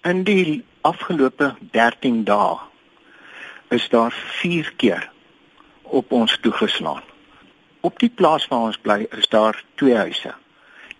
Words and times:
In 0.00 0.22
die 0.24 0.64
afgelope 0.80 1.54
13 1.76 2.22
dae 2.24 2.56
is 3.68 3.88
daar 3.92 4.14
4 4.40 4.72
keer 4.76 5.10
op 5.82 6.12
ons 6.12 6.38
toegeslaan. 6.40 7.02
Op 7.80 7.98
die 8.00 8.08
plaas 8.08 8.46
waar 8.48 8.70
ons 8.70 8.78
bly 8.80 9.04
is 9.18 9.28
daar 9.28 9.60
twee 9.74 9.96
huise. 9.96 10.32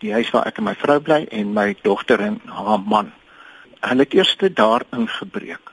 Die 0.05 0.13
huis 0.13 0.29
waar 0.35 0.51
ek 0.53 0.61
en 0.61 0.69
my 0.69 0.77
vrou 0.77 0.99
bly 1.01 1.25
en 1.33 1.57
my 1.57 1.73
dogter 1.81 2.21
en 2.21 2.37
haar 2.45 2.85
man. 2.93 3.09
Hulle 3.81 4.05
het 4.05 4.19
eers 4.21 4.37
daar 4.37 4.85
ingebreek. 4.93 5.73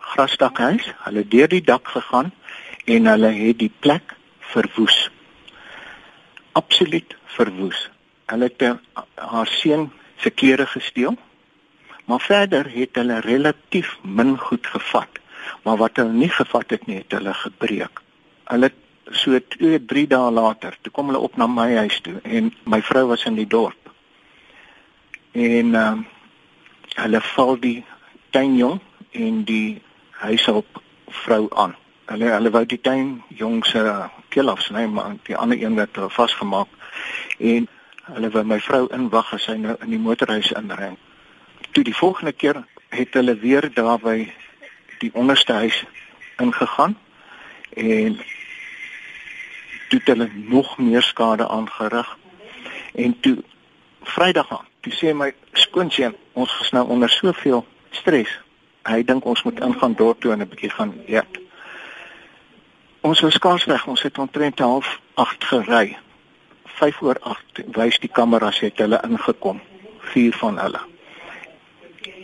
Grasdakhuis, 0.00 0.88
hulle 1.04 1.26
het 1.26 1.30
deur 1.30 1.52
die 1.52 1.62
dak 1.62 1.88
gegaan 1.88 2.32
en 2.86 3.12
hulle 3.12 3.32
het 3.44 3.58
die 3.60 3.72
plek 3.80 4.16
verwoes. 4.56 5.10
Absoluut 6.52 7.16
verwoes. 7.36 7.90
Hulle 8.32 8.48
het 8.48 8.78
haar 9.14 9.46
seun 9.60 9.90
se 10.16 10.30
klere 10.30 10.66
gesteel. 10.66 11.18
Maar 12.08 12.20
verder 12.24 12.68
het 12.72 12.96
hulle 12.96 13.20
relatief 13.20 13.96
min 14.02 14.38
goed 14.40 14.66
gevat. 14.66 15.20
Maar 15.62 15.76
wat 15.76 15.96
hulle 16.00 16.12
nie 16.12 16.30
gevat 16.32 16.70
het 16.70 16.86
nie, 16.86 17.02
het 17.02 17.12
hulle 17.12 17.34
gebreek. 17.34 18.00
Hulle 18.48 18.70
so 19.10 19.38
2, 19.56 19.84
3 19.84 20.06
dae 20.08 20.30
later, 20.32 20.76
toe 20.80 20.92
kom 20.92 21.12
hulle 21.12 21.20
op 21.20 21.36
na 21.36 21.46
my 21.46 21.68
huis 21.76 22.00
toe 22.04 22.18
en 22.22 22.52
my 22.64 22.80
vrou 22.82 23.06
was 23.08 23.24
in 23.28 23.36
die 23.36 23.46
dorp. 23.46 23.92
En 25.32 25.74
ehm 25.74 25.98
uh, 25.98 26.14
hulle 26.98 27.20
val 27.20 27.58
die 27.62 27.84
tuinjong 28.34 28.80
en 29.10 29.42
die 29.44 29.82
huishulp 30.22 30.80
vrou 31.24 31.46
aan. 31.54 31.76
Hulle 32.10 32.32
hulle 32.32 32.50
wou 32.50 32.64
die 32.66 32.80
tuinjong 32.80 33.60
se 33.66 33.82
keel 34.34 34.50
afsny, 34.50 34.86
maar 34.86 35.14
die 35.28 35.36
ander 35.36 35.60
een 35.62 35.76
het 35.78 35.94
hulle 35.96 36.10
vasgemaak 36.10 36.72
en 37.38 37.68
hulle 38.08 38.30
wou 38.34 38.44
my 38.44 38.58
vrou 38.60 38.86
inwag 38.96 39.34
as 39.36 39.46
sy 39.46 39.58
nou 39.60 39.76
in 39.84 39.94
die 39.94 40.02
motorhuis 40.02 40.50
inry. 40.58 40.96
Toe 41.78 41.86
die 41.86 41.96
volgende 41.96 42.32
keer 42.32 42.64
het 42.88 43.14
hulle 43.14 43.36
weer 43.38 43.68
daar 43.74 44.00
by 44.02 44.32
die 44.98 45.10
onderste 45.14 45.52
huis 45.52 45.84
ingegaan 46.42 46.96
en 47.70 48.16
toe 49.88 50.00
hulle 50.04 50.26
nog 50.34 50.72
meer 50.78 51.02
skade 51.02 51.46
aangerig. 51.48 52.18
En 52.94 53.20
toe 53.20 53.36
Vrydag 54.02 54.50
aan 54.50 54.66
toe 54.80 54.92
sê 54.96 55.14
my 55.14 55.30
skoonseun 55.52 56.18
ons 56.32 56.58
is 56.66 56.74
nou 56.74 56.84
onder 56.88 57.14
soveel 57.14 57.62
stres. 57.90 58.34
Hy 58.82 59.04
dink 59.06 59.24
ons 59.24 59.46
moet 59.46 59.62
ingaan 59.70 59.94
dorp 59.94 60.20
toe 60.20 60.34
en 60.34 60.42
'n 60.42 60.50
bietjie 60.50 60.74
gaan 60.74 60.98
eet. 61.06 61.40
Ons 63.00 63.20
was 63.20 63.34
skaars 63.34 63.64
weg 63.64 63.86
ons 63.86 64.02
het 64.02 64.18
omtrent 64.18 64.58
half 64.58 65.00
8 65.14 65.44
gery 65.44 65.96
5 66.64 67.02
oor 67.02 67.18
8 67.22 67.64
wys 67.70 67.98
die 67.98 68.10
kameras 68.12 68.60
het 68.60 68.78
hulle 68.78 69.00
ingekom. 69.02 69.60
Vier 70.00 70.34
van 70.34 70.58
hulle 70.58 70.97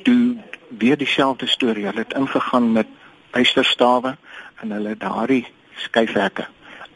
toe 0.03 0.37
weer 0.69 0.97
dieselfde 0.97 1.47
storie 1.47 1.87
hulle 1.87 2.05
het 2.05 2.15
ingegaan 2.15 2.73
met 2.73 2.87
ysterstawe 3.33 4.17
en 4.63 4.71
hulle 4.71 4.97
daardie 4.97 5.47
skyfhekke 5.87 6.47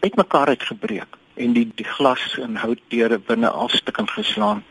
uitmekaar 0.01 0.49
uitgebreek 0.55 1.17
en 1.35 1.55
die 1.55 1.69
die 1.75 1.87
glas 1.87 2.35
en 2.43 2.57
houtdeure 2.57 3.19
binne 3.19 3.51
afstukkend 3.51 4.11
geslaan. 4.11 4.65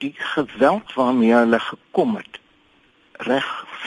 Die 0.00 0.14
geweld 0.16 0.94
waarmee 0.94 1.32
hulle 1.32 1.60
gekom 1.60 2.16
het 2.16 2.40
reg 3.28 3.46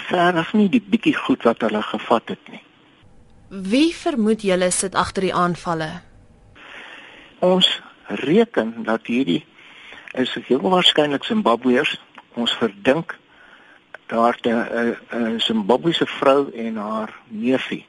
verf 0.09 0.53
nie 0.53 0.69
die 0.69 0.81
bietjie 0.81 1.16
goed 1.16 1.44
wat 1.45 1.61
hulle 1.61 1.81
gevat 1.86 2.34
het 2.34 2.50
nie. 2.50 2.61
Wie 3.50 3.94
vermoed 3.95 4.41
julle 4.45 4.72
sit 4.72 4.95
agter 4.95 5.25
die 5.25 5.34
aanvalle? 5.34 5.89
Ons 7.45 7.69
reken 8.25 8.84
dat 8.84 9.06
hierdie 9.09 9.45
is 10.17 10.34
heel 10.47 10.61
waarskynlik 10.61 11.23
Zimbabweërs. 11.23 11.97
Ons 12.33 12.53
verdink 12.53 13.17
daar 14.08 14.38
'n 14.44 15.39
Zimbabwese 15.39 16.05
vrou 16.05 16.52
en 16.52 16.75
haar 16.75 17.13
neefie 17.27 17.85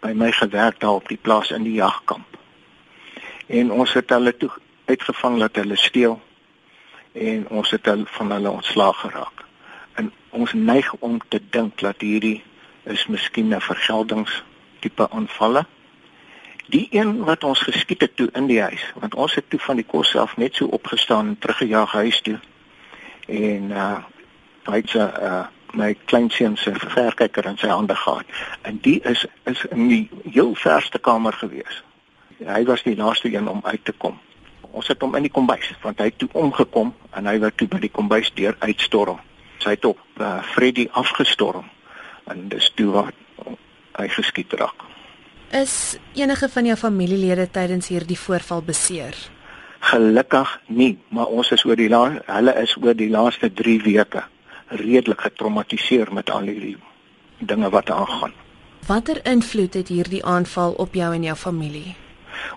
by 0.00 0.12
my 0.14 0.32
gewerk 0.32 0.80
daar 0.80 0.90
op 0.90 1.08
die 1.08 1.18
plaas 1.20 1.50
in 1.50 1.62
die 1.62 1.72
jagkamp. 1.72 2.38
En 3.46 3.70
ons 3.72 3.92
het 3.92 4.10
hulle 4.10 4.36
toe 4.36 4.50
uitgevang 4.84 5.38
dat 5.38 5.56
hulle 5.56 5.76
steel 5.76 6.20
en 7.12 7.48
ons 7.48 7.70
het 7.70 7.86
hulle 7.86 8.06
van 8.06 8.30
hulle 8.30 8.50
ontslaag 8.50 9.00
geraak. 9.00 9.44
En 9.94 10.12
ons 10.30 10.52
neig 10.52 10.94
om 10.98 11.20
te 11.28 11.40
dink 11.50 11.78
dat 11.78 12.00
hierdie 12.00 12.42
is 12.82 13.06
miskien 13.06 13.54
'n 13.54 13.60
vergeldings 13.60 14.42
tipe 14.78 15.10
aanvalle. 15.10 15.66
Die 16.66 16.88
een 16.90 17.24
wat 17.24 17.44
ons 17.44 17.60
geskiet 17.60 18.00
het 18.00 18.16
toe 18.16 18.28
in 18.32 18.46
die 18.46 18.60
huis, 18.60 18.92
want 18.94 19.14
ons 19.14 19.34
het 19.34 19.50
toe 19.50 19.60
van 19.60 19.76
die 19.76 19.84
kos 19.84 20.16
af 20.16 20.36
net 20.36 20.54
so 20.54 20.66
opgestaan 20.66 21.26
en 21.26 21.38
teruggejaag 21.38 21.92
huis 21.92 22.20
toe. 22.20 22.38
En 23.30 23.70
uh 23.70 23.96
hy 24.70 24.76
het 24.76 24.92
'n 24.94 24.98
uh, 24.98 25.46
my 25.72 25.94
kleinseun 26.04 26.56
se 26.56 26.72
verkyker 26.74 27.46
in 27.46 27.58
sy 27.58 27.68
hande 27.68 27.94
gehad. 27.94 28.24
En 28.62 28.78
die 28.82 29.00
is 29.02 29.26
is 29.44 29.64
in 29.70 29.88
die 29.88 30.10
heel 30.32 30.54
verste 30.54 30.98
kamer 30.98 31.32
gewees. 31.32 31.82
Hy 32.38 32.64
was 32.64 32.82
die 32.82 32.96
laaste 32.96 33.32
een 33.32 33.48
om 33.48 33.60
uit 33.62 33.84
te 33.84 33.92
kom. 33.92 34.18
Ons 34.70 34.88
het 34.88 35.00
hom 35.00 35.14
in 35.16 35.26
die 35.26 35.32
kombuis 35.32 35.72
want 35.82 35.98
hy 35.98 36.04
het 36.04 36.18
toe 36.18 36.28
omgekom 36.32 36.94
en 37.10 37.26
hy 37.26 37.38
wou 37.38 37.50
toe 37.54 37.68
by 37.68 37.80
die 37.82 37.92
kombuis 37.92 38.30
deur 38.34 38.56
uitstorm. 38.58 39.18
Sy 39.58 39.76
het 39.76 39.84
op 39.84 39.98
uh, 40.20 40.42
Freddy 40.42 40.88
afgestorm 40.90 41.68
en 42.30 42.48
dis 42.48 42.70
toe 42.74 42.90
wat 42.92 43.14
hy 43.98 44.08
geskiet 44.08 44.52
raak. 44.52 44.86
Is 45.50 45.98
enige 46.14 46.48
van 46.48 46.64
jou 46.64 46.76
familielede 46.78 47.48
tydens 47.50 47.88
hierdie 47.90 48.18
voorval 48.18 48.62
beseer? 48.62 49.16
Gelukkig 49.80 50.60
nie, 50.66 50.98
maar 51.08 51.26
ons 51.26 51.50
is 51.50 51.64
oor 51.64 51.76
die 51.76 51.88
laaste 51.88 52.22
hulle 52.26 52.54
is 52.60 52.76
oor 52.76 52.94
die 52.94 53.08
laaste 53.10 53.48
3 53.52 53.80
weke 53.86 54.22
redelik 54.70 55.20
getraumatiseer 55.20 56.12
met 56.12 56.30
al 56.30 56.46
hierdie 56.46 56.76
dinge 57.38 57.70
wat 57.70 57.90
aangaan. 57.90 58.32
Watter 58.86 59.20
invloed 59.26 59.74
het 59.74 59.88
hierdie 59.88 60.24
aanval 60.24 60.72
op 60.72 60.94
jou 60.94 61.14
en 61.14 61.22
jou 61.22 61.36
familie? 61.36 61.96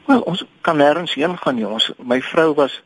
Wel, 0.06 0.22
ons 0.22 0.44
kan 0.62 0.78
nêrens 0.78 1.14
heen 1.14 1.38
gaan 1.38 1.56
nie. 1.56 1.68
Ons 1.68 1.92
my 1.98 2.22
vrou 2.22 2.54
was 2.60 2.82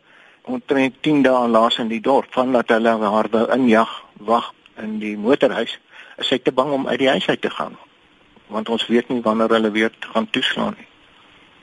omtrent 0.48 0.96
10 1.02 1.24
dae 1.26 1.48
laas 1.48 1.78
in 1.84 1.92
die 1.92 2.02
dorp 2.02 2.32
vandat 2.32 2.72
hulle 2.72 2.94
haar 3.04 3.30
wou 3.32 3.46
injag 3.54 3.92
wag 4.30 4.54
in 4.84 5.00
die 5.00 5.18
motorhuis. 5.18 5.78
Is 6.18 6.32
sy 6.32 6.40
te 6.40 6.52
bang 6.52 6.72
om 6.74 6.88
uit 6.88 7.00
die 7.00 7.10
huis 7.10 7.28
uit 7.28 7.42
te 7.42 7.50
gaan? 7.50 7.76
Want 8.48 8.70
ons 8.70 8.88
weet 8.88 9.10
nie 9.10 9.22
wanneer 9.22 9.52
hulle 9.58 9.72
weer 9.72 9.92
gaan 10.14 10.30
toeslaan 10.30 10.78
nie. 10.78 10.88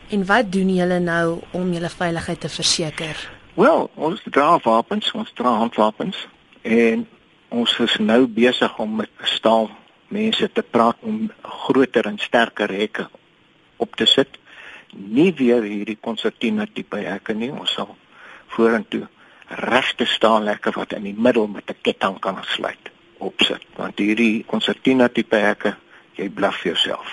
En 0.08 0.26
wat 0.26 0.52
doen 0.52 0.74
julle 0.74 0.98
nou 0.98 1.40
om 1.52 1.72
julle 1.72 1.88
veiligheid 1.88 2.40
te 2.40 2.48
verseker? 2.48 3.30
Wel, 3.54 3.90
ons 3.94 4.22
dra 4.30 4.58
wapens, 4.62 5.12
ons 5.12 5.32
dra 5.32 5.56
handwapens 5.62 6.26
en 6.62 7.06
ons 7.48 7.78
is 7.78 7.96
nou 7.98 8.26
besig 8.26 8.78
om 8.78 8.96
met 9.00 9.10
staal 9.22 9.70
mense 10.08 10.48
te 10.52 10.62
praat 10.62 10.96
om 11.00 11.30
groter 11.42 12.06
en 12.10 12.18
sterker 12.18 12.72
hekke 12.72 13.08
op 13.76 13.96
te 13.96 14.06
sit. 14.06 14.38
Nie 14.94 15.32
weer 15.38 15.62
hierdie 15.62 15.98
konsertina 16.00 16.66
tipe 16.72 17.00
hekke 17.02 17.34
nie, 17.34 17.50
ons 17.52 17.72
sal 17.78 17.96
vorentoe 18.54 19.06
regte 19.48 20.06
staalhekke 20.08 20.72
wat 20.74 20.94
in 20.96 21.04
die 21.08 21.16
middel 21.16 21.46
met 21.46 21.70
'n 21.70 21.80
ketting 21.82 22.18
kan 22.20 22.38
sluit 22.42 22.90
opsit. 23.18 23.62
Want 23.76 23.98
hierdie 23.98 24.44
konsertina 24.46 25.08
tipe 25.08 25.36
hekke, 25.36 25.76
jy 26.16 26.28
blaf 26.28 26.62
jouself. 26.62 27.08